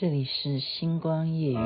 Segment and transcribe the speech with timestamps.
[0.00, 1.58] 这里是星光夜雨。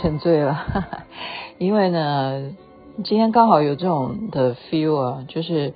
[0.00, 1.04] 沉醉了，哈哈，
[1.58, 2.54] 因为呢，
[3.04, 5.74] 今天刚好有这种的 feel 啊，就是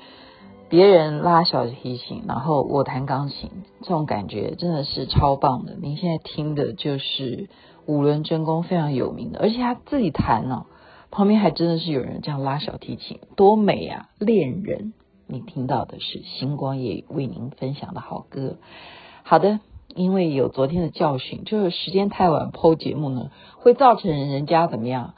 [0.68, 5.74] 别人拉小提琴，然后我弹钢琴，这种感觉真的是超棒的。
[5.74, 7.48] 您现在听的就是
[7.86, 10.66] 五轮真功非常有名的，而且他自己弹呢、
[11.10, 14.08] 旁边还真的是有人这样拉小提琴，多美啊！
[14.20, 14.92] 恋人，
[15.26, 18.56] 你听到的是星光夜为您分享的好歌。
[19.24, 19.58] 好的。
[19.94, 25.14] 因为有昨天的教训，就是时间太晚 PO 节目呢，会造成人家怎么样？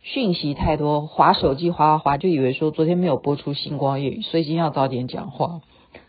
[0.00, 5.60] 讯息太多，划手机划划划，就以为说昨天没有播出星光夜，所以今天要早点讲话。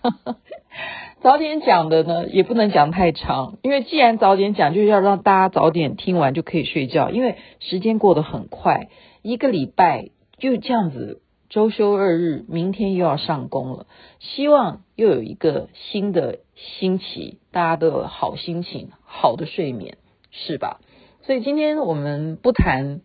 [1.21, 7.09] 早点讲的呢，也不能讲太长，因为既然早点讲，就是要让大家早点听完就可以睡觉。
[7.09, 8.89] 因为时间过得很快，
[9.23, 11.21] 一个礼拜就这样子。
[11.49, 13.87] 周休二日，明天又要上工了。
[14.19, 19.97] 希望又有一个新的星期，大家都有好心情、好的睡眠，
[20.31, 20.79] 是吧？
[21.21, 23.01] 所以今天我们不谈，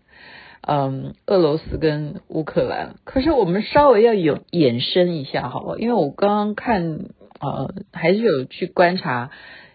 [0.63, 5.79] 嗯，俄罗斯跟乌克兰，可是我们稍微要有延伸一下，好不好？
[5.79, 7.07] 因为我刚刚看，
[7.41, 9.31] 呃，还是有去观察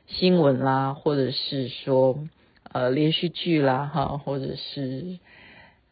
[0.08, 2.18] 新闻啦，或者是说，
[2.72, 5.20] 呃，连续剧啦，哈，或者是。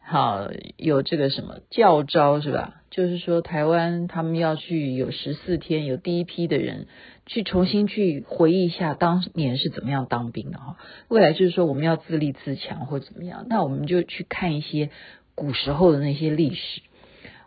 [0.08, 2.80] 好，有这个什么教招是吧？
[2.90, 6.86] 就是说台湾他们要去有十四天，有第一批的人
[7.26, 10.76] 去重新去回忆一下当年是怎么样当兵的哈。
[11.08, 14.90] 未来就是说我们要自立自强或怎么样，那我们就去看一些
[15.34, 16.82] 古时候的那些历史。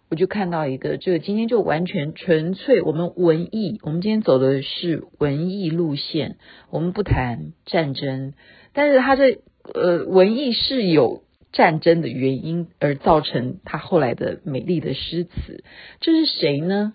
[0.09, 6.35] 我就看到一个，这个今天就完全纯粹我们文艺，我们今天走的是文艺路线，
[6.71, 8.33] 我们不谈战争，
[8.73, 9.39] 但是他这
[9.73, 11.23] 呃文艺是有。
[11.51, 15.63] 战争的原因而造成他后来的美丽的诗词，
[15.99, 16.93] 这是谁呢？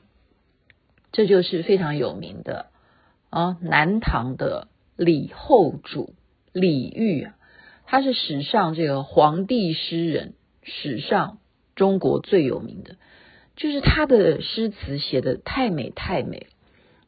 [1.13, 2.67] 这就是非常有名的
[3.31, 6.15] 啊，南唐的李后主
[6.53, 7.33] 李煜，
[7.85, 11.39] 他是史上这个皇帝诗人，史上
[11.75, 12.97] 中国最有名的，
[13.57, 16.47] 就是他的诗词写得太美太美。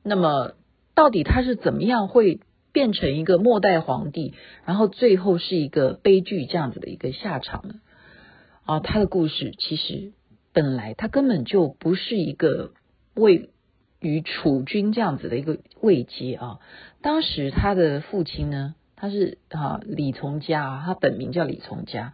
[0.02, 0.52] 那么
[0.94, 2.40] 到底他是怎么样会？
[2.76, 4.34] 变成一个末代皇帝，
[4.66, 7.76] 然后最后是一个悲剧这样子的一个下场呢？
[8.66, 10.12] 啊，他的故事其实
[10.52, 12.72] 本来他根本就不是一个
[13.14, 13.48] 位
[13.98, 16.58] 于储君这样子的一个位阶啊。
[17.00, 22.12] 当时他的父亲呢，他是啊李从嘉，他本名叫李从嘉。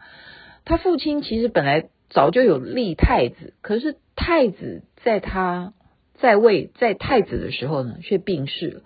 [0.65, 5.73] 他父亲其实本来早就有立太子，可是太子在他
[6.15, 8.83] 在位在太子的时候呢，却病逝了。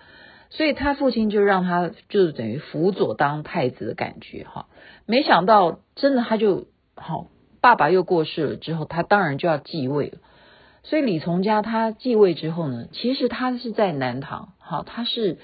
[0.50, 4.66] 所以他父亲就让他就是等于辅佐当太子的感觉哈，
[5.04, 7.26] 没想到真的他就好，
[7.60, 10.18] 爸爸又过世了之后，他当然就要继位了。
[10.82, 15.38] 所以李从嘉他继位之后呢，其实他是在南唐，好，他是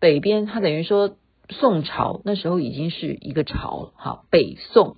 [0.00, 1.16] 北边，他等于说
[1.48, 4.96] 宋朝那时候已经是一个朝了，好，北宋，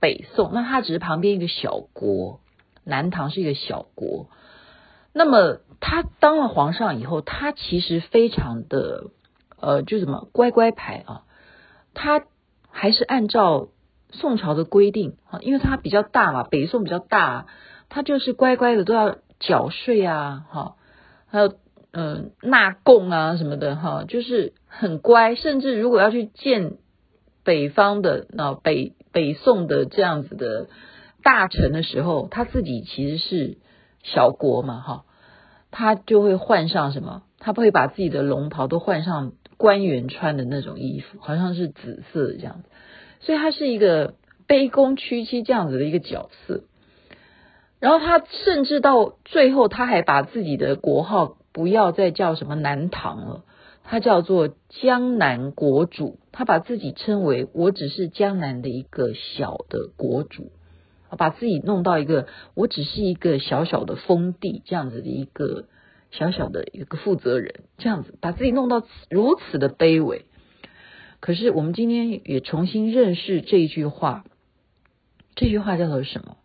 [0.00, 2.40] 北宋，那他只是旁边一个小国，
[2.84, 4.28] 南唐是一个小国，
[5.18, 5.58] 那么。
[5.80, 9.10] 他当了皇上以后，他其实非常的
[9.60, 11.22] 呃，就什么乖乖牌啊，
[11.94, 12.24] 他
[12.68, 13.68] 还是按照
[14.10, 17.46] 宋朝的规定啊，因为他比较大嘛，北宋比较大，
[17.88, 20.74] 他就是乖乖的都要缴税啊，哈，
[21.28, 21.54] 还有
[21.92, 26.72] 嗯纳贡啊什么的哈，就是很乖，甚至如果要去见
[27.44, 30.66] 北方的那北北宋的这样子的
[31.22, 33.58] 大臣的时候，他自己其实是
[34.02, 35.04] 小国嘛，哈。
[35.70, 37.22] 他就会换上什么？
[37.38, 42.68] 他不会把自己的龙袍都换上官员穿的那种衣服，好像是紫色这样子。
[43.20, 44.14] 所以他是一个
[44.46, 46.62] 卑躬屈膝这样子的一个角色。
[47.80, 53.44] 然后他甚至到最后，他还把自己的国号不要再叫什么南唐了，
[53.84, 56.18] 他叫做江南国主。
[56.32, 60.50] 他把自己称为我只是江南的一个小的国主，
[61.16, 65.64] 把自己弄到一个我只是一个小小的封地这样子的一个
[66.10, 70.24] 小小的一个负责人，这样子把自己弄到如此的卑微。
[71.20, 74.24] 可是我们今天也重新认识这一句话，
[75.34, 76.36] 这句话叫做什么？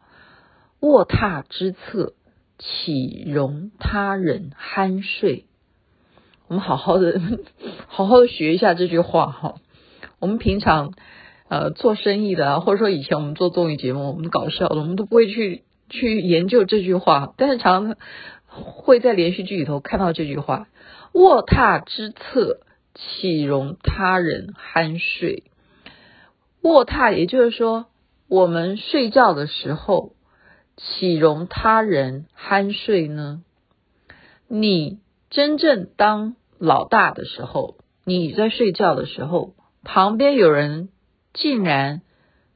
[0.80, 2.14] 卧榻之侧，
[2.58, 5.46] 岂容他人酣睡？
[6.48, 7.22] 我们好好的，
[7.88, 9.56] 好好的学一下这句话哈。
[10.20, 10.94] 我们平常
[11.50, 17.96] 呃做生意的啊，或者说以前我们做综艺节目，我们搞笑的，我们都不会去去研究这句话，但是常常
[18.48, 20.68] 会在连续剧里头看到这句话：
[21.14, 22.60] 卧榻之侧，
[22.96, 25.44] 岂容他人酣睡？
[26.62, 27.88] 卧榻，也就是说，
[28.28, 30.14] 我们睡觉的时候。
[30.76, 33.44] 岂容他人酣睡呢？
[34.48, 34.98] 你
[35.30, 39.54] 真正当老大的时候，你在睡觉的时候，
[39.84, 40.90] 旁边有人
[41.34, 42.02] 竟然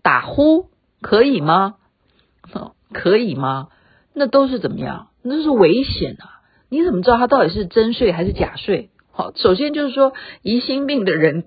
[0.01, 0.69] 打呼，
[1.01, 1.75] 可以吗？
[2.94, 3.68] 可以吗？
[4.13, 5.09] 那都是怎么样？
[5.21, 6.41] 那是危险啊！
[6.69, 8.89] 你怎么知道他到底是真睡还是假睡？
[9.12, 11.45] 好，首先就是说，疑心病的人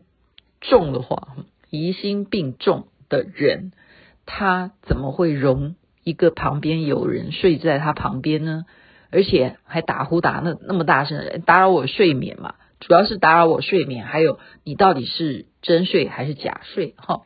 [0.60, 1.28] 重的话，
[1.70, 3.72] 疑心病重的人，
[4.26, 5.76] 他怎么会容？
[6.04, 8.64] 一个旁边有人睡在他旁边呢，
[9.10, 12.54] 而且还打呼打那那么大声，打扰我睡眠嘛。
[12.80, 16.94] 主要是打扰我睡眠，还有你到底是真睡还是假睡？
[16.96, 17.22] 哈，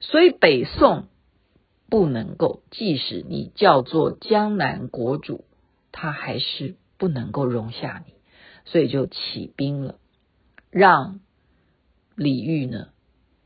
[0.00, 1.08] 所以北宋
[1.88, 5.44] 不能够，即使你叫做江南国主，
[5.92, 8.12] 他还是不能够容下你，
[8.64, 9.96] 所以就起兵了，
[10.70, 11.20] 让
[12.14, 12.88] 李煜呢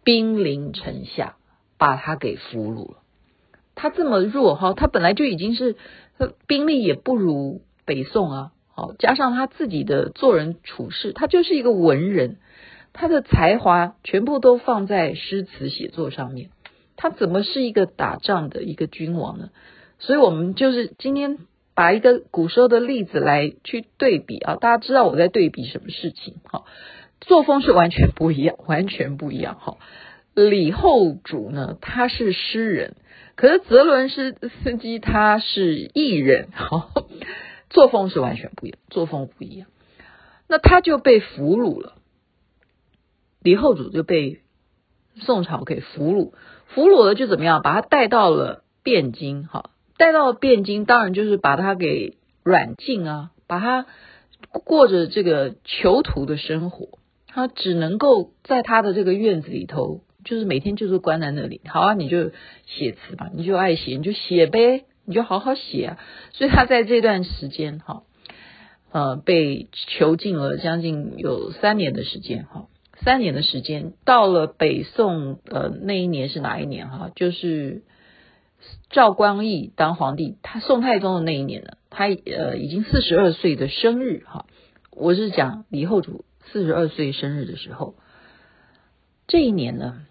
[0.04, 1.36] 兵临城下，
[1.78, 2.98] 把他给俘虏了。
[3.74, 5.76] 他这么弱哈，他本来就已经是
[6.46, 12.38] 兵力也不如北宋啊，好，加上他自己的做人处事，他就是一个文人，
[12.92, 16.50] 他的才华全部都放在诗词写作上面，
[16.96, 19.50] 他怎么是一个打仗的一个君王呢？
[19.98, 21.38] 所以我们就是今天
[21.74, 26.64] 把一个古时候的例子来去对比啊，大家知道我在对比什么事情哈，
[27.20, 29.78] 作风是完全不一样，完全不一样哈。
[30.34, 32.96] 李后主呢，他是诗人。
[33.34, 36.90] 可是泽伦斯斯基他是艺人，哈，
[37.70, 39.68] 作风是完全不一样，作风不一样。
[40.48, 41.94] 那他就被俘虏了，
[43.42, 44.40] 李后主就被
[45.16, 46.32] 宋朝给俘虏，
[46.68, 47.62] 俘虏了就怎么样？
[47.62, 53.86] 把他带到了汴京，哈，带到汴京，当然就是把他给软禁啊，把他
[54.64, 60.02] 过着这个囚徒的生活，他只能够在他的这个院子里头。
[60.24, 62.30] 就是每天就是关在那里，好啊，你就
[62.64, 65.98] 写词吧，你就爱写，你就写呗，你就好好写啊。
[66.30, 68.04] 所以他在这段时间哈，
[68.92, 72.66] 呃，被囚禁了将近有三年的时间哈，
[73.04, 73.92] 三年的时间。
[74.04, 77.10] 到了北宋呃那一年是哪一年哈？
[77.14, 77.82] 就是
[78.90, 84.46] 赵光义当皇帝，他宋太宗的那一年呢，他呃已经四十二岁的生日哈。
[84.90, 87.94] 我是讲李后主四十二岁生日的时候，
[89.26, 90.02] 这一年呢。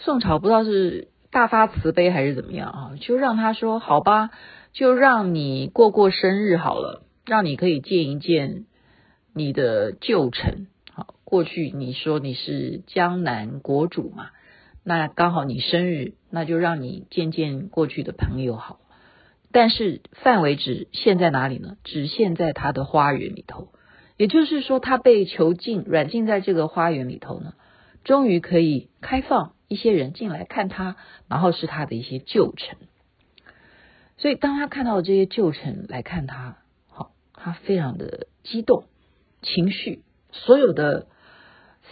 [0.00, 4.30] 宋朝不知道是大发慈悲还是怎么样啊，就让他说好吧，
[4.72, 8.66] 就让你过过生日好了，让你可以见一见
[9.34, 10.68] 你的旧臣。
[11.28, 14.30] 过去你说你是江南国主嘛，
[14.82, 18.80] 那刚好你生日，那就让你见见过去的朋友好。
[19.52, 21.76] 但是范围只限在哪里呢？
[21.84, 23.68] 只限在他的花园里头，
[24.16, 27.52] 也就是说，他被囚禁软禁在这个花园里头呢，
[28.04, 29.52] 终于可以开放。
[29.68, 30.96] 一些人进来看他，
[31.28, 32.78] 然后是他的一些旧臣，
[34.16, 36.56] 所以当他看到这些旧臣来看他，
[36.86, 38.84] 好，他非常的激动，
[39.42, 40.00] 情绪，
[40.32, 41.06] 所有的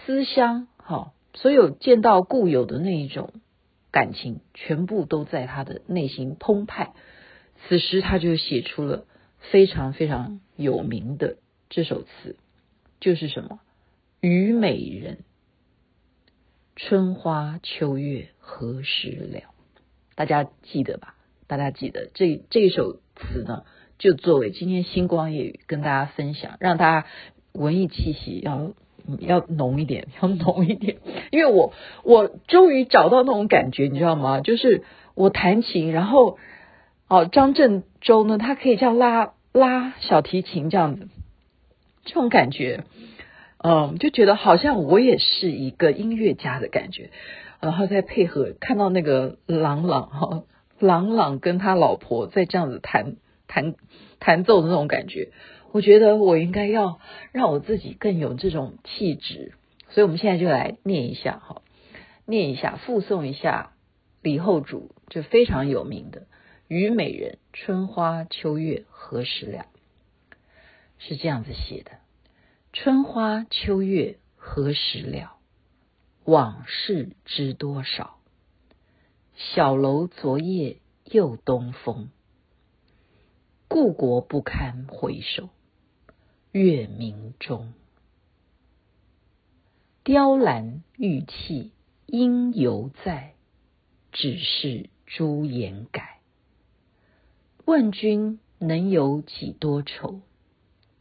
[0.06, 3.32] 思乡，好，所有见到故友的那一种
[3.90, 6.92] 感情，全部都在他的内心澎湃。
[7.66, 9.04] 此时他就写出了
[9.50, 12.36] 非常非常有名的这首词，
[13.00, 13.58] 就是什么
[14.28, 15.16] 《虞美人》。
[16.76, 19.40] 春花秋月何时了？
[20.14, 21.16] 大家记得吧？
[21.48, 23.64] 大家记得这这首词呢，
[23.98, 27.08] 就作为今天星光夜雨跟大家分享，让大家
[27.52, 28.72] 文艺气息要
[29.20, 30.98] 要浓一点，要浓一点。
[31.30, 31.72] 因为我
[32.04, 34.40] 我终于找到那种感觉，你知道吗？
[34.40, 34.82] 就是
[35.14, 36.38] 我弹琴，然后
[37.08, 41.08] 哦，张振洲呢，他可以这样拉拉小提琴这样子，
[42.04, 42.84] 这种感觉。
[43.58, 47.10] 嗯，就觉得好像我也是一个音乐家的感觉，
[47.60, 50.42] 然后再配合看到那个郎朗哈，
[50.78, 53.16] 郎朗跟他老婆在这样子弹
[53.48, 53.74] 弹
[54.20, 55.30] 弹奏的那种感觉，
[55.76, 57.00] 我觉得我应该要
[57.32, 59.52] 让我自己更有这种气质，
[59.90, 61.60] 所以我们现在就来念一下哈，
[62.24, 63.74] 念一下附送一下
[64.22, 66.20] 李后主就非常有名的
[66.68, 69.66] 《虞美人》：春花秋月何时了？
[70.96, 71.90] 是这样子写的：
[72.72, 75.36] 春花秋月何时了？
[76.24, 78.16] 往事知多少？
[79.34, 82.08] 小楼昨夜又东风，
[83.68, 85.50] 故国不堪回首
[86.56, 87.74] 月明中。
[90.02, 91.72] 雕栏玉砌
[92.06, 93.34] 应犹在，
[94.10, 96.20] 只是朱颜改。
[97.66, 100.22] 问君能有几多愁？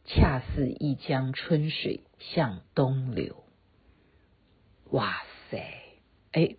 [0.04, 3.44] 恰似一江春水向东流。
[4.90, 5.72] 哇塞，
[6.32, 6.56] 哎，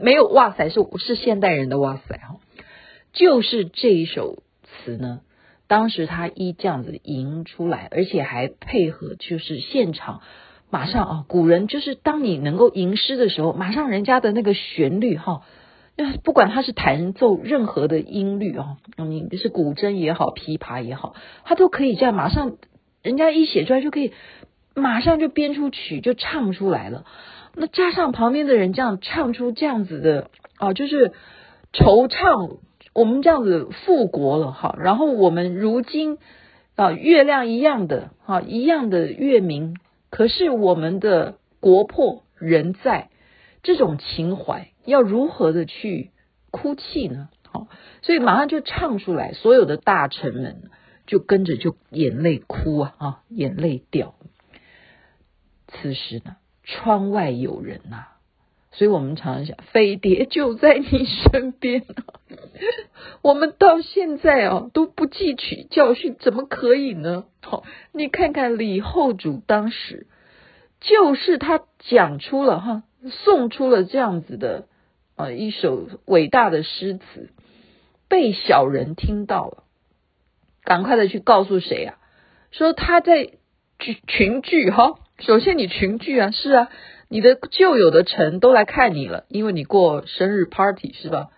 [0.00, 2.40] 没有哇塞，是是现代人的哇塞哈，
[3.12, 5.22] 就是这一首词呢，
[5.72, 10.20] 当时他一这样子吟出来，而且还配合就是现场，
[10.68, 15.40] 马上啊，古人就是当你能够吟诗的时候，马上人家的那个旋律哈，
[15.96, 21.14] 那不管他是弹奏任何的音律啊，你是古筝也好，琵琶也好，
[21.44, 22.58] 他都可以这样马上，
[23.02, 24.12] 人家一写出来就可以
[24.74, 27.06] 马上就编出曲就唱出来了。
[27.54, 31.12] 那加上旁边的人这样唱出这样子的啊，就是
[31.72, 32.58] 惆怅，
[32.92, 34.76] 我们这样子复国了哈。
[34.78, 36.18] 然后我们如今
[36.76, 39.76] 啊，月亮一样的哈，一样的月明，
[40.10, 43.10] 可是我们的国破人在，
[43.62, 46.10] 这种情怀要如何的去
[46.50, 47.28] 哭泣呢？
[47.48, 47.68] 好，
[48.02, 50.70] 所以马上就唱出来，所有的大臣们
[51.06, 54.14] 就跟着就眼泪哭啊啊，眼泪掉。
[55.68, 56.36] 此时呢？
[56.64, 58.06] 窗外有人呐、
[58.72, 62.04] 所以我们常常想，飞碟就在你身边、啊。
[63.22, 67.26] 我们到现在啊都不汲取教训，怎么可以呢？
[67.42, 70.06] 好，你看看李后主当时，
[70.80, 74.66] 就是他讲出了哈，送出了这样子的
[75.16, 77.30] 啊一首伟大的诗词，
[78.08, 79.64] 被小人听到了，
[80.64, 81.98] 赶快的去告诉谁啊？
[82.50, 83.32] 说他在
[83.78, 84.94] 群群聚哈。
[85.18, 86.68] 首先，你群聚啊，是啊，
[87.12, 91.28] 你的旧有的臣都来看你了，因为你过生日 party 是吧？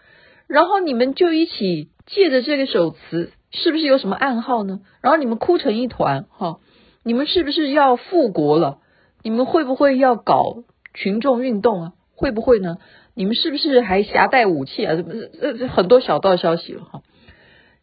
[0.46, 4.82] 然后你们就一起借着这个首词，是不是有什么暗号呢？
[5.00, 6.60] 然后你们哭成一团哈，
[7.02, 8.78] 你们是不是要复国了？
[9.24, 10.62] 你们会不会要搞
[10.94, 11.92] 群众运动啊？
[12.14, 12.78] 会不会呢？
[13.14, 14.94] 你们是不是还携带武器啊？
[14.94, 17.02] 什么呃很多小道消息了哈，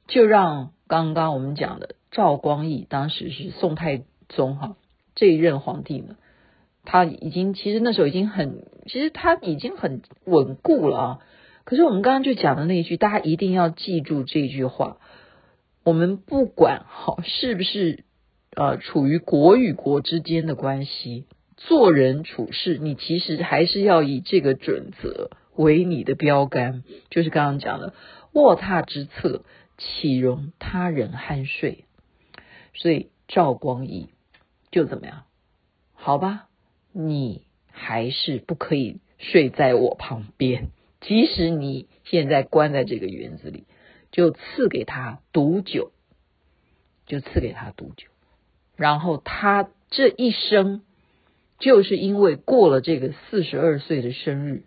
[0.08, 4.78] 就让刚刚我们讲的赵光义当时是宋太宗哈。
[5.14, 6.16] 这一任皇帝呢，
[6.84, 11.20] 他已经其实那时候已经很，其实他已经很稳固了啊。
[11.64, 14.98] 可是我们刚刚就讲的那一句，大家一定要记住这句话：
[15.84, 18.04] 我们不管好是不是
[18.56, 21.26] 呃处于国与国之间的关系，
[21.58, 26.84] 做人处事，你其实还是要以这个准则为你的标杆。
[27.10, 27.94] 就是刚刚讲的，
[28.34, 29.44] 卧榻之侧，
[29.78, 31.86] 岂容他人酣睡？
[32.74, 34.10] 所以赵光义。
[34.72, 35.24] 就怎么样？
[35.94, 36.48] 好吧，
[36.94, 40.70] 你还是不可以睡在我旁边，
[41.00, 43.66] 即使你现在关在这个园子里，
[44.12, 45.92] 就赐给他毒酒，
[47.06, 48.08] 就赐给他毒酒。
[48.76, 50.82] 然后他这一生，
[51.60, 54.64] 就是因为过了这个四十二岁的生日，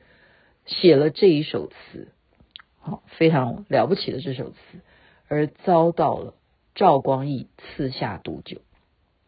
[0.66, 2.08] 写了这一首词，
[2.78, 4.56] 好，非常了不起的这首词，
[5.28, 6.34] 而遭到了
[6.74, 8.60] 赵光义赐下毒酒，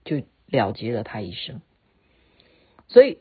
[0.05, 0.23] 就。
[0.49, 1.61] 了结了他一生，
[2.97, 3.19] 所以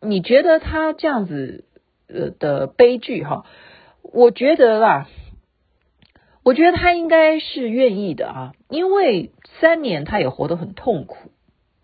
[0.00, 1.64] 你觉得他这样子
[2.06, 3.44] 呃的悲剧哈？
[4.04, 5.08] 我觉得啦，
[6.44, 11.32] 我觉得他应该是愿意的啊，因为三年他也活得很痛苦，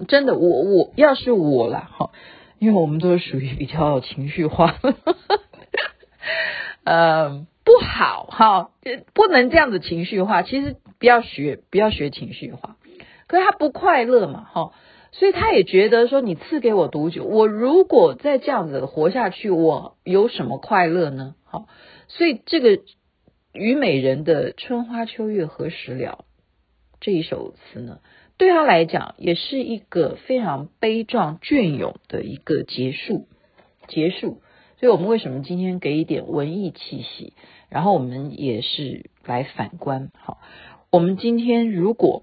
[0.06, 2.12] 真的，我我要是我啦哈，
[2.61, 4.76] 因为我们都是属于比较情绪化，
[6.85, 8.71] 呃，不好哈，
[9.14, 12.76] 不能这样子情绪化，其实不要学，不要学情绪化。
[13.26, 14.71] 可是他不快乐嘛，哈，
[15.18, 21.35] 所以他也觉得说，你赐给我毒酒，我如果再这样子活下去，我有什么快乐呢？
[21.44, 21.68] 好，
[22.06, 22.82] 所以这个
[23.54, 26.26] 虞美人的“春花秋月何时了”
[27.00, 28.00] 这一首词呢，
[28.37, 33.26] 对他来讲也是一个非常悲壮隽永的一个结束，
[33.88, 34.42] 结束。
[34.78, 37.32] 所以我们为什么今天给一点文艺气息？
[37.70, 40.37] 然后我们也是来反观，好，
[40.90, 42.23] 我们今天如果。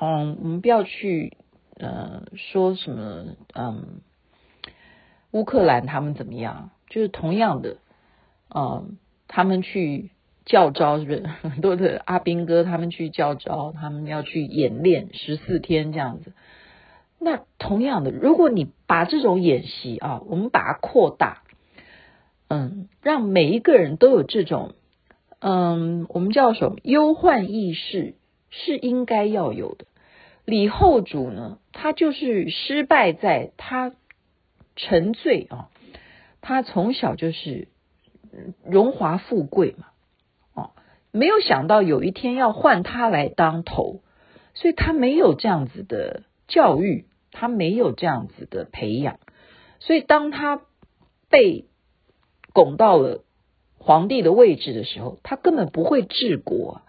[0.00, 1.37] 嗯，我们不要去
[1.78, 4.00] 呃说什么嗯，
[5.30, 6.70] 乌克兰他们怎么样？
[6.88, 7.76] 就是同样的，
[8.54, 10.10] 嗯，他们去
[10.44, 16.32] 教招，是不是 很多的阿兵哥他们去教招，他们要去演练十四天这样子。
[17.20, 21.42] 那同样的，如果你把这种演习啊，我们把它扩大，
[22.48, 24.72] 嗯，让每一个人都有这种，
[25.40, 28.14] 嗯，我们叫什么忧患意识，
[28.50, 29.84] 是应该要有的。
[30.48, 33.92] 李后主呢，他就是失败在他
[34.76, 35.68] 沉醉啊，
[36.40, 37.68] 他从小就是
[38.64, 39.88] 荣华富贵嘛，
[40.54, 40.70] 哦，
[41.12, 44.00] 没有想到有一天要换他来当头，
[44.54, 49.20] 所以他没有这样子的教育，他没有这样子的培养，
[49.80, 50.62] 所以当他
[51.28, 51.66] 被
[52.54, 53.22] 拱到了
[53.76, 56.80] 皇帝的位置的时候，他根本不会治国。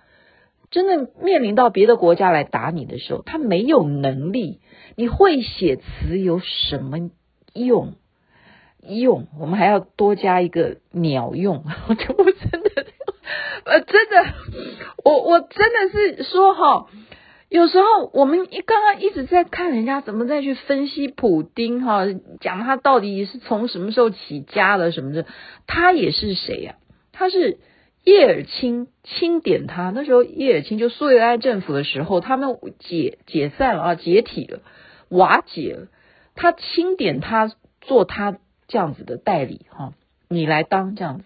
[0.72, 4.60] 真的面临到别的国家来打你的时候，他没有能力。
[4.96, 7.10] 你会写词有什么
[7.54, 7.96] 用？
[8.82, 11.64] 用我们还要多加一个鸟用。
[11.90, 12.86] 我就不真的，
[13.64, 14.34] 呃，真的，
[15.04, 16.88] 我我真的是说哈，
[17.50, 22.04] 有时候我们一刚刚一直在看人家怎么再去分析普丁哈，
[22.40, 25.26] 讲他到底是从什么时候起家的什么的，
[25.66, 26.76] 他也是谁呀？
[27.12, 27.58] 他是。
[28.04, 34.62] 叶尔钦钦点他，那时候叶尔钦就苏维埃政府的时候，他们解解散了啊，解体了，
[35.10, 35.88] 瓦解了。
[36.36, 37.52] 他钦点他
[37.82, 38.38] 做他
[38.68, 39.94] 这样子的代理哈，
[40.30, 41.26] 你来当这样子，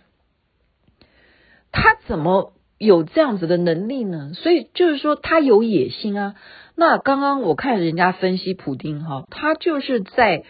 [1.72, 4.32] 他怎么有这样子的能力呢？
[4.34, 6.36] 所以就是说他有野心啊。
[6.75, 10.44] 那刚刚我看人家分析普丁哈，他就是在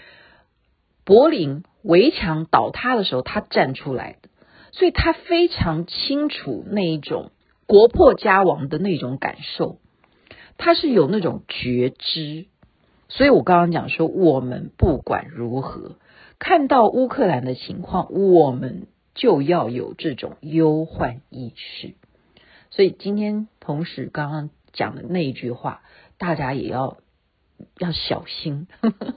[1.04, 4.30] 柏林围墙倒塌的时候，他站出来的。
[4.74, 7.32] 所以他非常清楚那一种
[7.68, 9.78] 国破家亡的那种感受，
[10.58, 12.48] 他是有那种觉知。
[13.08, 15.98] 所以我刚刚讲说，我们不管如何
[16.40, 21.94] 看到乌克兰的情况，我们就要有这种忧患意识。
[22.72, 25.84] 所以今天同时刚刚讲的那一句话，
[26.18, 26.98] 大家也要
[27.78, 28.68] 要小心。
[28.82, 29.16] 呵 呵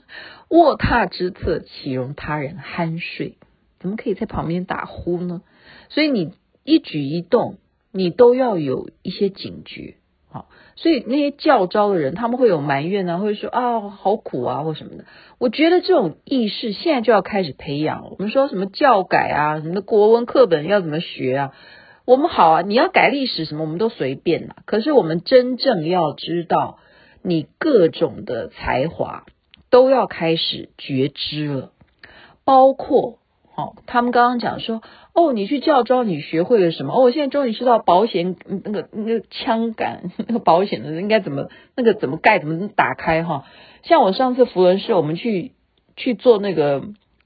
[0.49, 3.39] 卧榻之侧，岂容他人酣睡？
[3.79, 5.41] 怎么可以在旁边打呼呢？
[5.89, 7.57] 所以你一举一动，
[7.91, 9.95] 你都要有一些警觉。
[10.29, 15.05] 好，所以那些教招的人，他们会有埋怨啊，会说啊，好苦啊，或什么的。
[15.37, 18.09] 我觉得这种意识现在就要开始培养。
[18.11, 21.53] 我们说什么教改啊，什么国文课本要怎么学啊？
[22.03, 24.57] 我们好啊，你要改历史什么，我们都随便啦。
[24.65, 26.79] 可是我们真正要知道，
[27.21, 29.25] 你各种的才华
[29.69, 31.71] 都要开始觉知了，
[32.43, 33.19] 包括。
[33.57, 36.93] 哦，他们刚刚讲说，哦，你去教召，你学会了什么？
[36.93, 43.45] 哦，我现在终于知道保险那个那个枪杆 那个保险的应该怎么那个怎么盖怎么打开哈。
[43.81, 45.53] 像我上次福伦社，我们去
[45.95, 46.83] 去做那个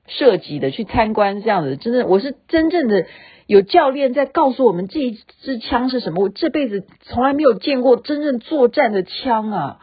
[0.07, 3.05] 设计的，去参观这样子，真的我是真正的
[3.45, 6.23] 有教练在告诉我们这一支枪是什么。
[6.23, 9.79] 我这辈子从来没有见过真正作战的枪啊！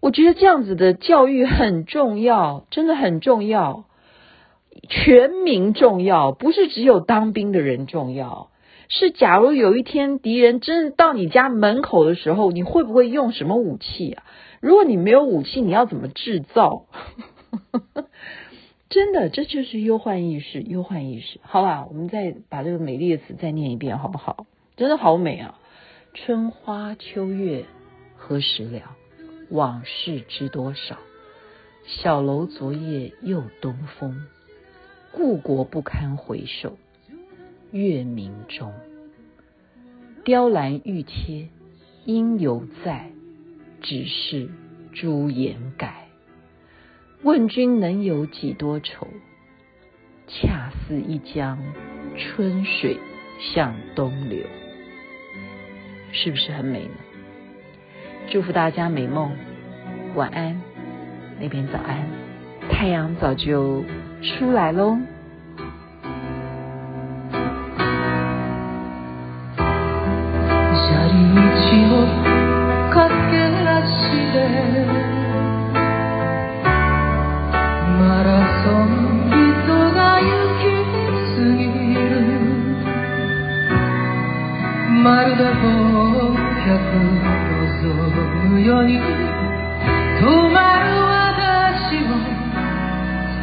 [0.00, 3.86] 我觉得这样子的教育很重要，真的很重要。
[4.88, 8.50] 全民重要，不是只有当兵的人重要。
[8.88, 14.24] 是，假如有一天敌人真的到你家门口的时候，你会不会用什么武器啊？
[14.60, 16.86] 如果你没有武器，你要怎么制造？
[18.88, 21.38] 真的，这就是忧患意识，忧患意识。
[21.42, 24.46] 好吧，我们再把这个美丽的词再念一遍，好不好？
[24.76, 25.58] 真的好美啊！
[26.14, 27.66] 春花秋月
[28.16, 28.96] 何时了？
[29.50, 30.96] 往事知多少？
[31.84, 34.22] 小楼昨夜又东风。
[35.10, 36.76] 故国不堪回首
[37.72, 38.72] 月明中，
[40.22, 41.48] 雕栏玉砌
[42.04, 43.10] 应犹在，
[43.80, 44.48] 只是
[44.92, 46.08] 朱颜改。
[47.22, 49.08] 问君能有几多愁？
[50.26, 51.58] 恰似一江
[52.16, 52.98] 春水
[53.40, 54.44] 向东流。
[56.12, 56.94] 是不是很美呢？
[58.30, 59.34] 祝福大家美梦，
[60.14, 60.60] 晚安，
[61.40, 62.06] 那边早安，
[62.70, 63.82] 太阳早就。
[64.22, 64.98] 出来喽。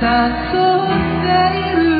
[0.01, 0.91] 誘っ
[1.23, 1.27] て
[1.57, 1.94] いる